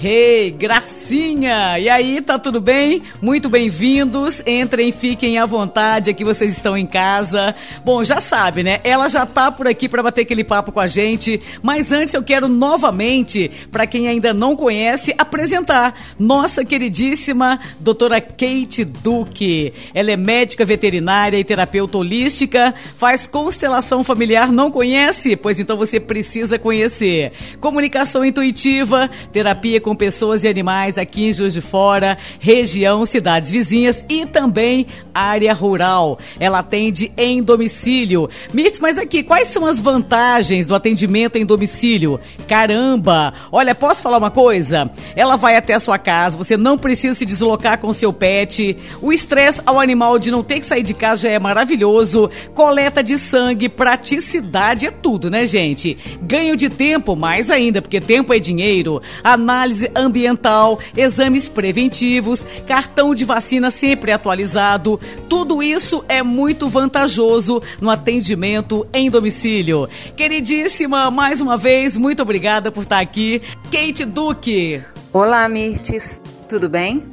[0.00, 1.76] Hey, gracinha!
[1.76, 3.02] E aí, tá tudo bem?
[3.20, 4.40] Muito bem-vindos.
[4.46, 7.52] Entrem, fiquem à vontade, aqui vocês estão em casa.
[7.84, 8.78] Bom, já sabe, né?
[8.84, 12.22] Ela já tá por aqui para bater aquele papo com a gente, mas antes eu
[12.22, 19.72] quero novamente, para quem ainda não conhece, apresentar nossa queridíssima doutora Kate Duque.
[19.92, 25.34] Ela é médica veterinária e terapeuta holística, faz constelação familiar, não conhece?
[25.34, 27.32] Pois então você precisa conhecer.
[27.58, 34.04] Comunicação intuitiva, terapia com pessoas e animais aqui em Juiz de Fora, região, cidades vizinhas
[34.06, 36.18] e também área rural.
[36.38, 38.28] Ela atende em domicílio.
[38.52, 42.20] Mirtz, mas aqui, quais são as vantagens do atendimento em domicílio?
[42.46, 43.32] Caramba!
[43.50, 44.90] Olha, posso falar uma coisa?
[45.16, 48.76] Ela vai até a sua casa, você não precisa se deslocar com seu pet.
[49.00, 52.30] O estresse ao animal de não ter que sair de casa já é maravilhoso.
[52.52, 55.96] Coleta de sangue, praticidade é tudo, né, gente?
[56.20, 59.00] Ganho de tempo, mais ainda, porque tempo é dinheiro.
[59.24, 65.00] Análise análise ambiental, exames preventivos, cartão de vacina sempre atualizado.
[65.28, 69.88] Tudo isso é muito vantajoso no atendimento em domicílio.
[70.16, 73.40] Queridíssima, mais uma vez, muito obrigada por estar aqui.
[73.70, 74.82] Kate Duque.
[75.12, 76.20] Olá, Mirtes.
[76.48, 77.04] Tudo bem?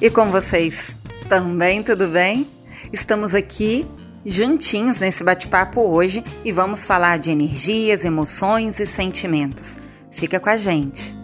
[0.00, 0.96] E com vocês?
[1.28, 2.46] Também tudo bem?
[2.92, 3.86] Estamos aqui
[4.24, 9.78] juntinhos nesse bate-papo hoje e vamos falar de energias, emoções e sentimentos.
[10.10, 11.17] Fica com a gente.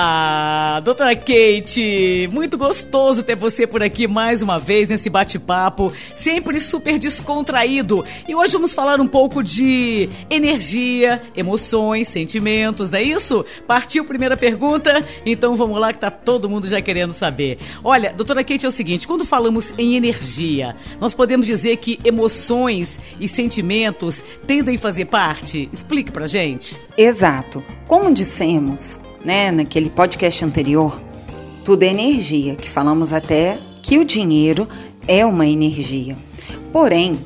[0.00, 6.60] Ah, doutora Kate, muito gostoso ter você por aqui mais uma vez nesse bate-papo, sempre
[6.60, 8.04] super descontraído.
[8.28, 13.44] E hoje vamos falar um pouco de energia, emoções, sentimentos, não é isso?
[13.66, 15.04] Partiu primeira pergunta?
[15.26, 17.58] Então vamos lá que tá todo mundo já querendo saber.
[17.82, 23.00] Olha, doutora Kate, é o seguinte, quando falamos em energia, nós podemos dizer que emoções
[23.18, 25.68] e sentimentos tendem a fazer parte?
[25.72, 26.78] Explique pra gente.
[26.96, 27.64] Exato.
[27.88, 31.00] Como dissemos, né, naquele podcast anterior,
[31.64, 34.68] tudo é energia, que falamos até que o dinheiro
[35.06, 36.16] é uma energia.
[36.72, 37.18] Porém,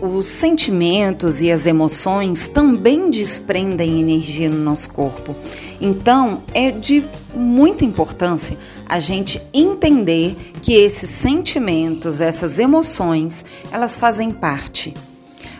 [0.00, 5.34] os sentimentos e as emoções também desprendem energia no nosso corpo.
[5.80, 7.04] Então, é de
[7.34, 8.56] muita importância
[8.88, 14.94] a gente entender que esses sentimentos, essas emoções, elas fazem parte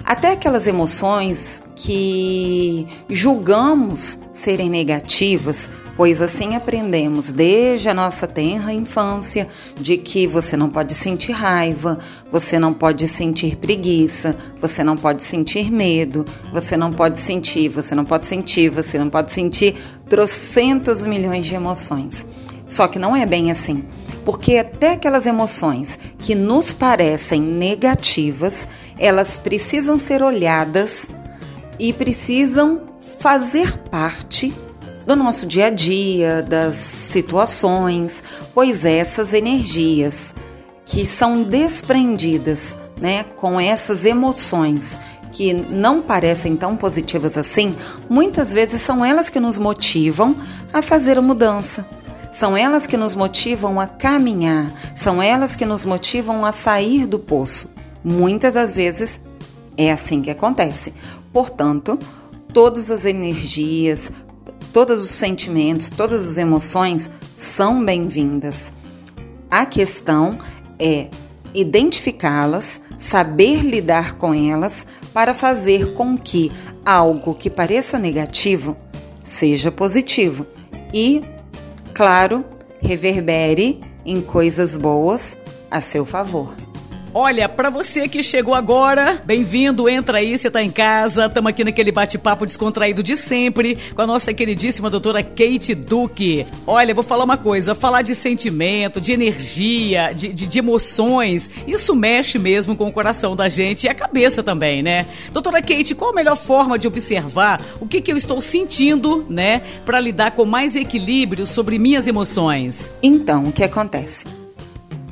[0.06, 9.48] até aquelas emoções que julgamos serem negativas, pois assim aprendemos desde a nossa tenra infância
[9.76, 11.98] de que você não pode sentir raiva,
[12.30, 17.92] você não pode sentir preguiça, você não pode sentir medo, você não pode sentir, você
[17.92, 19.74] não pode sentir, você não pode sentir
[20.08, 22.24] trocentos milhões de emoções.
[22.68, 23.84] Só que não é bem assim
[24.24, 28.66] porque até aquelas emoções que nos parecem negativas,
[28.98, 31.08] elas precisam ser olhadas
[31.78, 32.82] e precisam
[33.18, 34.54] fazer parte
[35.06, 40.34] do nosso dia a dia, das situações, pois essas energias
[40.84, 44.98] que são desprendidas, né, com essas emoções
[45.32, 47.76] que não parecem tão positivas assim,
[48.08, 50.34] muitas vezes são elas que nos motivam
[50.72, 51.86] a fazer a mudança.
[52.36, 57.18] São elas que nos motivam a caminhar, são elas que nos motivam a sair do
[57.18, 57.70] poço.
[58.04, 59.18] Muitas das vezes
[59.74, 60.92] é assim que acontece.
[61.32, 61.98] Portanto,
[62.52, 64.12] todas as energias,
[64.70, 68.70] todos os sentimentos, todas as emoções são bem-vindas.
[69.50, 70.36] A questão
[70.78, 71.08] é
[71.54, 76.52] identificá-las, saber lidar com elas para fazer com que
[76.84, 78.76] algo que pareça negativo
[79.22, 80.46] seja positivo
[80.92, 81.24] e
[81.96, 82.44] claro,
[82.78, 85.34] reverbere em coisas boas
[85.70, 86.54] a seu favor.
[87.18, 91.24] Olha, para você que chegou agora, bem-vindo, entra aí, você tá em casa.
[91.24, 96.46] Estamos aqui naquele bate-papo descontraído de sempre com a nossa queridíssima doutora Kate Duque.
[96.66, 101.96] Olha, vou falar uma coisa, falar de sentimento, de energia, de, de, de emoções, isso
[101.96, 105.06] mexe mesmo com o coração da gente e a cabeça também, né?
[105.32, 109.62] Doutora Kate, qual a melhor forma de observar o que, que eu estou sentindo, né,
[109.86, 112.90] para lidar com mais equilíbrio sobre minhas emoções?
[113.02, 114.45] Então, o que acontece?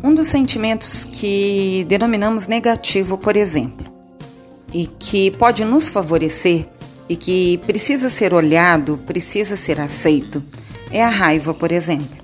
[0.05, 3.87] Um dos sentimentos que denominamos negativo, por exemplo,
[4.71, 6.69] e que pode nos favorecer
[7.09, 10.45] e que precisa ser olhado, precisa ser aceito,
[10.91, 12.19] é a raiva, por exemplo.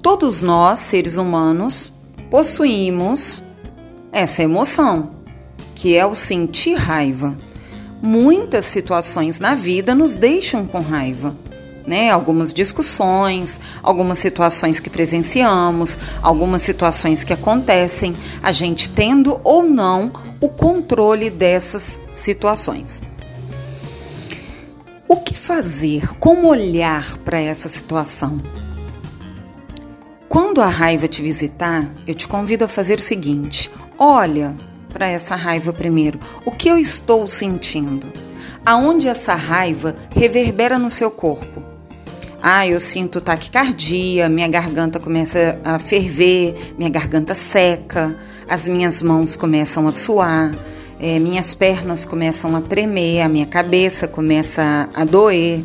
[0.00, 1.92] Todos nós, seres humanos,
[2.30, 3.42] possuímos
[4.10, 5.10] essa emoção,
[5.74, 7.36] que é o sentir raiva.
[8.00, 11.36] Muitas situações na vida nos deixam com raiva
[11.86, 12.10] né?
[12.10, 20.12] Algumas discussões, algumas situações que presenciamos, algumas situações que acontecem, a gente tendo ou não
[20.40, 23.02] o controle dessas situações.
[25.08, 26.18] O que fazer?
[26.18, 28.40] Como olhar para essa situação?
[30.28, 34.56] Quando a raiva te visitar, eu te convido a fazer o seguinte: olha
[34.92, 36.18] para essa raiva primeiro.
[36.44, 38.12] O que eu estou sentindo?
[38.64, 41.71] Aonde essa raiva reverbera no seu corpo?
[42.44, 48.16] Ah, eu sinto taquicardia, minha garganta começa a ferver, minha garganta seca,
[48.48, 50.52] as minhas mãos começam a suar,
[50.98, 55.64] é, minhas pernas começam a tremer, a minha cabeça começa a doer.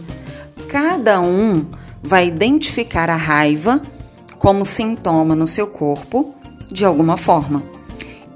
[0.70, 1.66] Cada um
[2.04, 3.82] vai identificar a raiva
[4.38, 6.36] como sintoma no seu corpo
[6.72, 7.64] de alguma forma.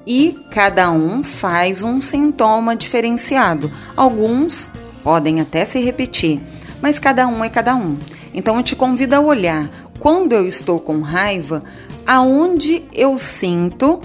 [0.07, 3.71] E cada um faz um sintoma diferenciado.
[3.95, 4.71] Alguns
[5.03, 6.41] podem até se repetir,
[6.81, 7.99] mas cada um é cada um.
[8.33, 9.69] Então eu te convido a olhar
[9.99, 11.63] quando eu estou com raiva,
[12.05, 14.01] aonde eu sinto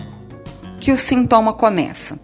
[0.81, 2.19] que o sintoma começa.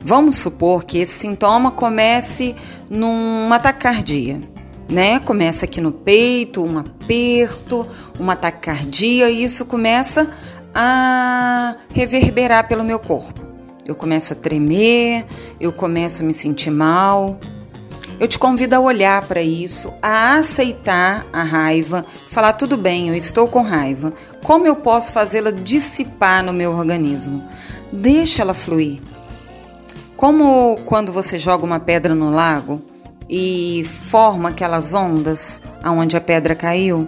[0.00, 2.54] Vamos supor que esse sintoma comece
[2.88, 4.40] numa taquicardia
[4.88, 5.20] né?
[5.20, 7.86] Começa aqui no peito, um aperto,
[8.18, 10.30] uma taquicardia, e isso começa
[10.74, 13.46] a reverberar pelo meu corpo.
[13.84, 15.24] Eu começo a tremer,
[15.60, 17.38] eu começo a me sentir mal.
[18.20, 23.14] Eu te convido a olhar para isso, a aceitar a raiva, falar tudo bem, eu
[23.14, 24.12] estou com raiva.
[24.42, 27.46] Como eu posso fazê-la dissipar no meu organismo?
[27.92, 29.00] Deixa ela fluir.
[30.16, 32.82] Como quando você joga uma pedra no lago,
[33.28, 37.06] e forma aquelas ondas aonde a pedra caiu.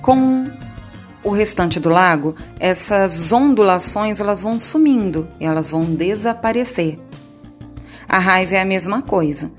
[0.00, 0.50] Com
[1.22, 6.98] o restante do lago, essas ondulações elas vão sumindo, elas vão desaparecer.
[8.08, 9.52] A raiva é a mesma coisa.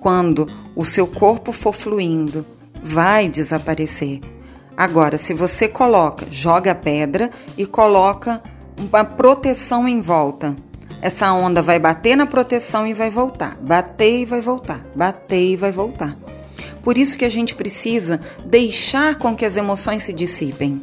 [0.00, 2.46] Quando o seu corpo for fluindo,
[2.82, 4.20] vai desaparecer.
[4.76, 8.42] Agora, se você coloca, joga a pedra e coloca
[8.78, 10.54] uma proteção em volta,
[11.00, 15.56] essa onda vai bater na proteção e vai voltar, bater e vai voltar, bater e
[15.56, 16.14] vai voltar.
[16.82, 20.82] Por isso que a gente precisa deixar com que as emoções se dissipem.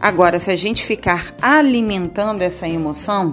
[0.00, 3.32] Agora, se a gente ficar alimentando essa emoção,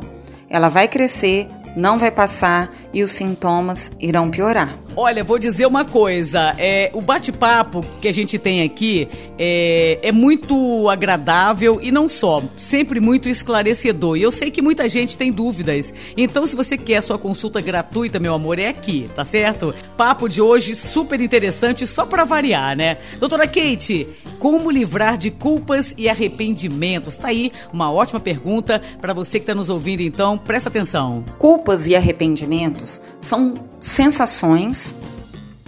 [0.50, 4.78] ela vai crescer, não vai passar e os sintomas irão piorar.
[4.96, 6.54] Olha, vou dizer uma coisa.
[6.58, 9.08] É, o bate-papo que a gente tem aqui
[9.40, 14.18] é, é, muito agradável e não só, sempre muito esclarecedor.
[14.18, 15.94] E eu sei que muita gente tem dúvidas.
[16.18, 19.74] Então, se você quer a sua consulta gratuita, meu amor, é aqui, tá certo?
[19.96, 22.98] Papo de hoje super interessante, só para variar, né?
[23.18, 24.08] Doutora Kate,
[24.42, 27.16] como livrar de culpas e arrependimentos?
[27.16, 31.24] Tá aí uma ótima pergunta para você que está nos ouvindo, então presta atenção.
[31.38, 34.96] Culpas e arrependimentos são sensações,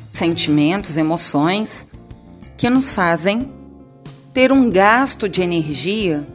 [0.10, 1.88] sentimentos, emoções
[2.58, 3.48] que nos fazem
[4.34, 6.28] ter um gasto de energia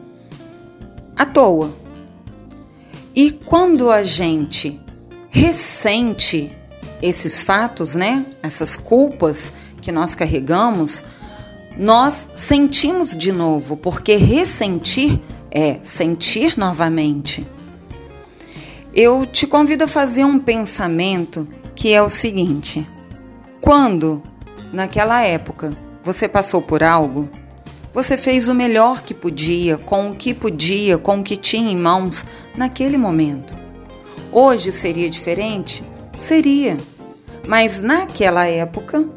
[1.17, 1.73] à toa.
[3.13, 4.79] E quando a gente
[5.29, 6.49] ressente
[7.01, 8.25] esses fatos, né?
[8.41, 9.51] Essas culpas
[9.81, 11.03] que nós carregamos,
[11.79, 15.17] nós sentimos de novo, porque ressentir
[15.49, 17.47] é sentir novamente.
[18.93, 22.85] Eu te convido a fazer um pensamento que é o seguinte:
[23.61, 24.21] quando,
[24.73, 25.71] naquela época,
[26.03, 27.29] você passou por algo,
[27.93, 31.77] você fez o melhor que podia, com o que podia, com o que tinha em
[31.77, 32.25] mãos
[32.57, 33.55] naquele momento.
[34.33, 35.81] Hoje seria diferente?
[36.17, 36.77] Seria.
[37.47, 39.07] Mas naquela época,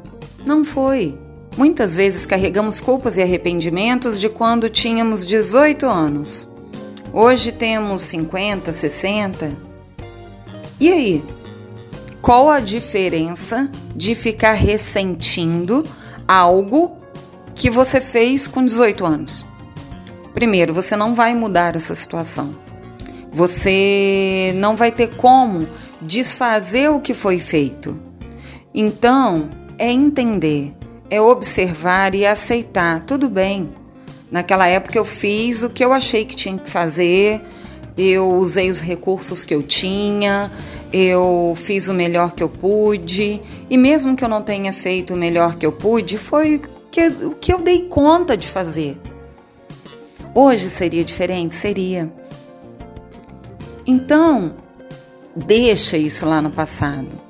[0.47, 1.19] não foi.
[1.57, 6.49] Muitas vezes carregamos culpas e arrependimentos de quando tínhamos 18 anos.
[7.13, 9.53] Hoje temos 50, 60.
[10.81, 11.25] E aí?
[12.23, 15.85] Qual a diferença de ficar ressentindo
[16.27, 16.97] algo
[17.55, 19.47] que você fez com 18 anos?
[20.33, 22.55] Primeiro, você não vai mudar essa situação.
[23.31, 25.67] Você não vai ter como
[26.01, 27.99] desfazer o que foi feito.
[28.75, 30.75] Então, é entender,
[31.13, 33.01] é observar e aceitar.
[33.01, 33.69] Tudo bem.
[34.31, 37.43] Naquela época eu fiz o que eu achei que tinha que fazer,
[37.99, 40.51] eu usei os recursos que eu tinha,
[40.91, 45.17] eu fiz o melhor que eu pude, e mesmo que eu não tenha feito o
[45.19, 46.63] melhor que eu pude, foi
[47.27, 48.99] o que eu dei conta de fazer.
[50.35, 51.55] Hoje seria diferente?
[51.55, 52.11] Seria.
[53.87, 54.55] Então,
[55.37, 57.22] deixa isso lá no passado.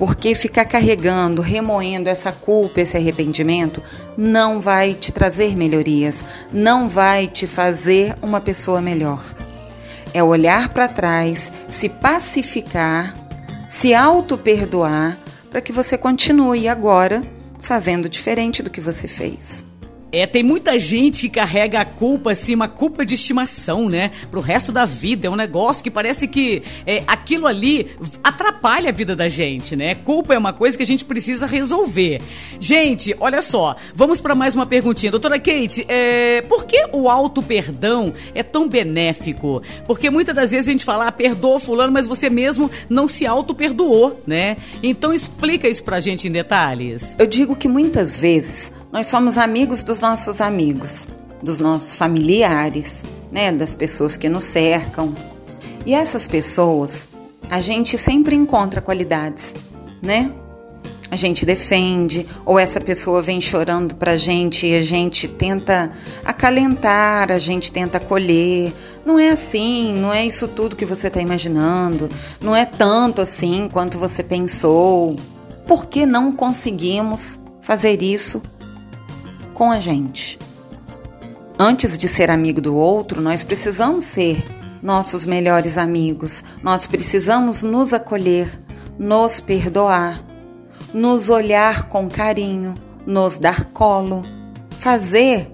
[0.00, 3.80] Porque ficar carregando, remoendo essa culpa, esse arrependimento,
[4.16, 9.22] não vai te trazer melhorias, não vai te fazer uma pessoa melhor
[10.12, 13.14] é olhar para trás, se pacificar,
[13.68, 15.18] se auto-perdoar
[15.50, 17.22] para que você continue agora
[17.58, 19.64] fazendo diferente do que você fez.
[20.12, 24.10] É, tem muita gente que carrega a culpa, assim, uma culpa de estimação, né?
[24.30, 25.26] Pro resto da vida.
[25.26, 27.90] É um negócio que parece que é, aquilo ali
[28.22, 29.94] atrapalha a vida da gente, né?
[29.94, 32.20] Culpa é uma coisa que a gente precisa resolver.
[32.58, 35.12] Gente, olha só, vamos para mais uma perguntinha.
[35.12, 39.62] Doutora Kate, é, por que o auto-perdão é tão benéfico?
[39.86, 43.26] Porque muitas das vezes a gente fala, ah, perdoa fulano, mas você mesmo não se
[43.26, 44.56] auto-perdoou, né?
[44.82, 47.14] Então explica isso pra gente em detalhes.
[47.18, 51.06] Eu digo que muitas vezes nós somos amigos dos nossos amigos,
[51.40, 55.14] dos nossos familiares, né, das pessoas que nos cercam.
[55.86, 57.06] E essas pessoas,
[57.48, 59.54] a gente sempre encontra qualidades,
[60.04, 60.32] né?
[61.08, 65.90] A gente defende, ou essa pessoa vem chorando pra gente e a gente tenta
[66.24, 68.72] acalentar, a gente tenta acolher.
[69.04, 72.08] Não é assim, não é isso tudo que você está imaginando,
[72.40, 75.16] não é tanto assim quanto você pensou.
[75.66, 78.40] Por que não conseguimos fazer isso
[79.60, 80.38] com a gente.
[81.58, 84.42] Antes de ser amigo do outro, nós precisamos ser
[84.80, 86.42] nossos melhores amigos.
[86.62, 88.50] Nós precisamos nos acolher,
[88.98, 90.24] nos perdoar,
[90.94, 92.74] nos olhar com carinho,
[93.06, 94.22] nos dar colo,
[94.78, 95.50] fazer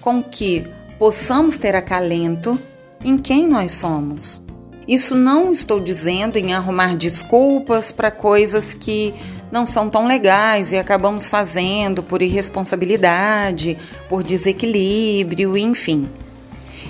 [0.00, 0.64] com que
[0.96, 2.56] possamos ter acalento
[3.04, 4.40] em quem nós somos.
[4.86, 9.12] Isso não estou dizendo em arrumar desculpas para coisas que
[9.50, 13.76] não são tão legais e acabamos fazendo por irresponsabilidade,
[14.08, 16.08] por desequilíbrio, enfim.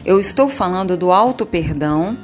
[0.04, 2.16] Eu estou falando do auto-perdão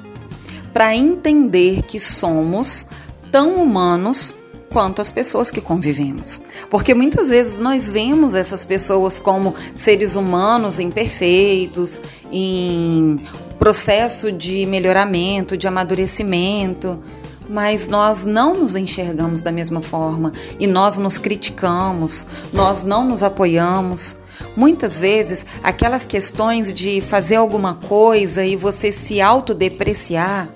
[0.72, 2.86] para entender que somos
[3.30, 4.34] tão humanos
[4.70, 6.42] quanto as pessoas que convivemos.
[6.68, 12.00] Porque muitas vezes nós vemos essas pessoas como seres humanos imperfeitos,
[12.30, 13.18] em
[13.58, 17.00] processo de melhoramento, de amadurecimento
[17.48, 23.22] mas nós não nos enxergamos da mesma forma e nós nos criticamos, nós não nos
[23.22, 24.16] apoiamos.
[24.56, 30.48] Muitas vezes, aquelas questões de fazer alguma coisa e você se autodepreciar,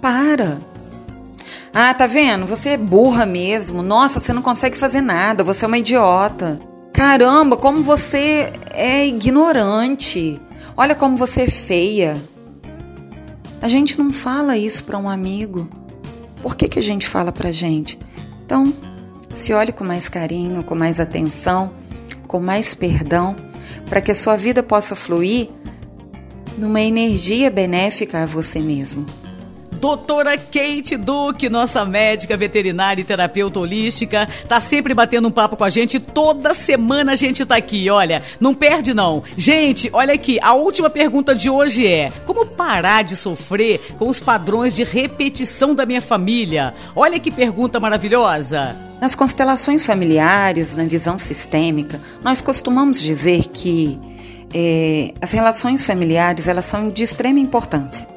[0.00, 0.60] para.
[1.72, 2.46] Ah, tá vendo?
[2.46, 3.82] Você é burra mesmo.
[3.82, 6.60] Nossa, você não consegue fazer nada, você é uma idiota.
[6.92, 10.40] Caramba, como você é ignorante.
[10.76, 12.22] Olha como você é feia.
[13.62, 15.68] A gente não fala isso para um amigo.
[16.42, 17.98] Por que, que a gente fala pra gente?
[18.44, 18.74] Então,
[19.32, 21.72] se olhe com mais carinho, com mais atenção,
[22.26, 23.34] com mais perdão,
[23.88, 25.48] para que a sua vida possa fluir
[26.58, 29.06] numa energia benéfica a você mesmo.
[29.82, 35.64] Doutora Kate Duque, nossa médica veterinária e terapeuta holística, tá sempre batendo um papo com
[35.64, 35.98] a gente.
[35.98, 39.24] Toda semana a gente tá aqui, olha, não perde não.
[39.36, 44.20] Gente, olha aqui, a última pergunta de hoje é: como parar de sofrer com os
[44.20, 46.74] padrões de repetição da minha família?
[46.94, 48.76] Olha que pergunta maravilhosa.
[49.00, 53.98] Nas constelações familiares, na visão sistêmica, nós costumamos dizer que
[54.54, 58.11] é, as relações familiares elas são de extrema importância.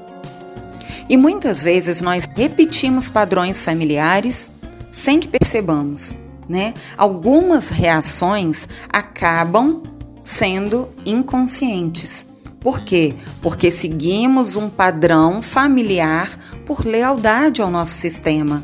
[1.08, 4.50] E muitas vezes nós repetimos padrões familiares
[4.92, 6.18] sem que percebamos,
[6.50, 6.74] né?
[6.98, 9.84] Algumas reações acabam
[10.24, 12.26] sendo inconscientes.
[12.60, 13.14] Por quê?
[13.42, 16.36] Porque seguimos um padrão familiar
[16.66, 18.64] por lealdade ao nosso sistema.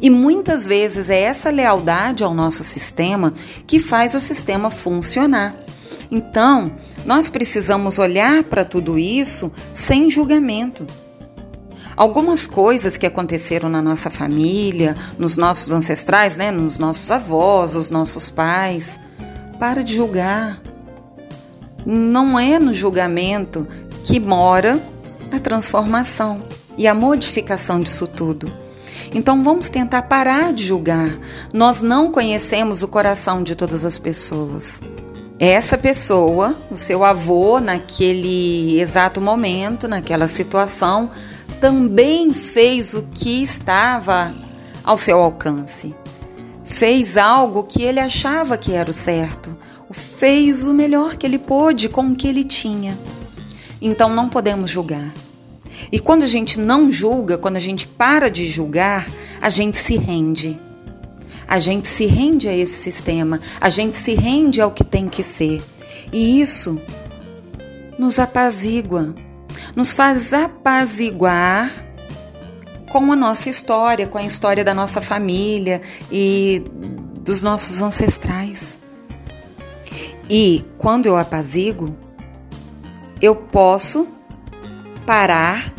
[0.00, 3.34] E muitas vezes é essa lealdade ao nosso sistema
[3.66, 5.56] que faz o sistema funcionar.
[6.08, 6.70] Então,
[7.04, 10.86] nós precisamos olhar para tudo isso sem julgamento
[11.96, 17.90] algumas coisas que aconteceram na nossa família, nos nossos ancestrais, né, nos nossos avós, os
[17.90, 18.98] nossos pais.
[19.58, 20.60] Para de julgar.
[21.86, 23.66] Não é no julgamento
[24.04, 24.82] que mora
[25.32, 26.42] a transformação
[26.76, 28.52] e a modificação disso tudo.
[29.14, 31.18] Então vamos tentar parar de julgar.
[31.52, 34.80] Nós não conhecemos o coração de todas as pessoas.
[35.38, 41.10] Essa pessoa, o seu avô, naquele exato momento, naquela situação,
[41.60, 44.32] também fez o que estava
[44.82, 45.94] ao seu alcance.
[46.64, 49.56] Fez algo que ele achava que era o certo.
[49.90, 52.98] Fez o melhor que ele pôde com o que ele tinha.
[53.80, 55.12] Então não podemos julgar.
[55.92, 59.08] E quando a gente não julga, quando a gente para de julgar,
[59.40, 60.58] a gente se rende.
[61.46, 65.22] A gente se rende a esse sistema, a gente se rende ao que tem que
[65.22, 65.62] ser.
[66.12, 66.80] E isso
[67.98, 69.14] nos apazigua,
[69.74, 71.70] nos faz apaziguar
[72.90, 76.62] com a nossa história, com a história da nossa família e
[77.24, 78.78] dos nossos ancestrais.
[80.30, 81.96] E quando eu apazigo,
[83.20, 84.08] eu posso
[85.04, 85.72] parar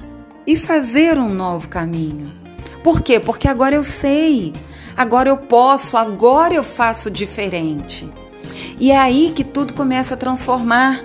[0.46, 2.34] e fazer um novo caminho.
[2.84, 3.20] Por quê?
[3.20, 4.54] Porque agora eu sei,
[4.96, 8.12] agora eu posso, agora eu faço diferente.
[8.80, 11.02] E é aí que tudo começa a transformar.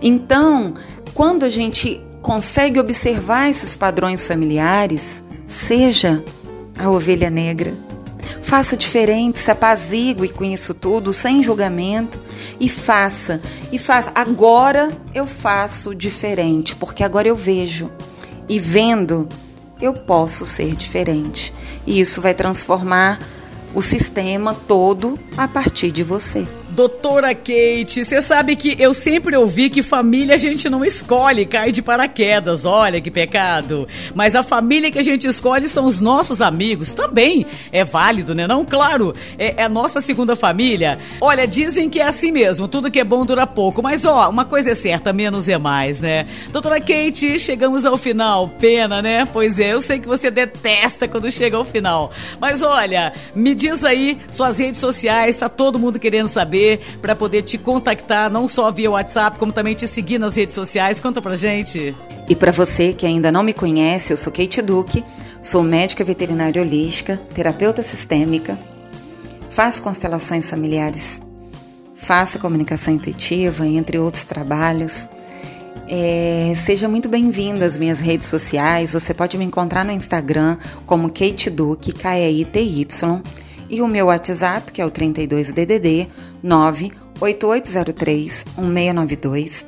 [0.00, 0.74] Então,
[1.16, 6.22] quando a gente consegue observar esses padrões familiares, seja
[6.78, 7.72] a ovelha negra.
[8.42, 12.18] Faça diferente, se apazigue com isso tudo, sem julgamento,
[12.60, 13.40] e faça.
[13.72, 14.12] E faça.
[14.14, 17.90] Agora eu faço diferente, porque agora eu vejo.
[18.46, 19.26] E vendo,
[19.80, 21.50] eu posso ser diferente.
[21.86, 23.18] E isso vai transformar
[23.74, 26.46] o sistema todo a partir de você.
[26.76, 31.72] Doutora Kate, você sabe que eu sempre ouvi que família a gente não escolhe, cai
[31.72, 33.88] de paraquedas, olha que pecado.
[34.14, 38.46] Mas a família que a gente escolhe são os nossos amigos, também é válido, né?
[38.46, 40.98] Não, claro, é, é nossa segunda família.
[41.18, 44.44] Olha, dizem que é assim mesmo, tudo que é bom dura pouco, mas ó, uma
[44.44, 46.26] coisa é certa, menos é mais, né?
[46.52, 49.26] Doutora Kate, chegamos ao final, pena, né?
[49.32, 52.12] Pois é, eu sei que você detesta quando chega ao final.
[52.38, 56.65] Mas olha, me diz aí suas redes sociais, tá todo mundo querendo saber
[57.00, 61.00] para poder te contactar, não só via WhatsApp, como também te seguir nas redes sociais.
[61.00, 61.94] Conta pra gente.
[62.28, 65.04] E para você que ainda não me conhece, eu sou Kate Duque,
[65.40, 68.58] sou médica veterinária holística, terapeuta sistêmica,
[69.48, 71.20] faço constelações familiares,
[71.94, 75.06] faço comunicação intuitiva, entre outros trabalhos.
[75.88, 78.92] É, seja muito bem-vindo às minhas redes sociais.
[78.92, 83.22] Você pode me encontrar no Instagram como Kate Duque, K-E-I-T-Y
[83.68, 86.08] e o meu WhatsApp, que é o 32DDD
[86.42, 89.66] 98803 1692.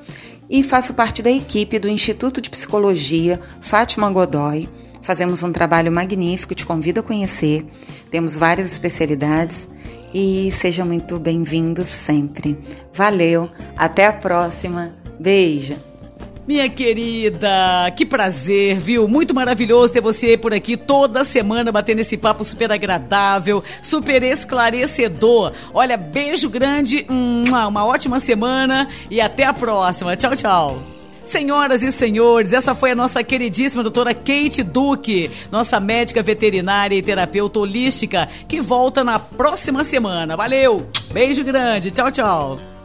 [0.50, 4.68] E faço parte da equipe do Instituto de Psicologia Fátima Godoy.
[5.02, 7.66] Fazemos um trabalho magnífico, te convido a conhecer.
[8.10, 9.68] Temos várias especialidades
[10.12, 12.58] e seja muito bem-vindo sempre.
[12.94, 14.92] Valeu, até a próxima.
[15.20, 15.88] Beijo!
[16.48, 19.06] Minha querida, que prazer, viu?
[19.06, 25.52] Muito maravilhoso ter você por aqui toda semana batendo esse papo super agradável, super esclarecedor.
[25.74, 30.16] Olha, beijo grande, uma ótima semana e até a próxima.
[30.16, 30.82] Tchau, tchau.
[31.22, 37.02] Senhoras e senhores, essa foi a nossa queridíssima doutora Kate Duque, nossa médica veterinária e
[37.02, 40.34] terapeuta holística, que volta na próxima semana.
[40.34, 40.88] Valeu!
[41.12, 42.77] Beijo grande, tchau, tchau.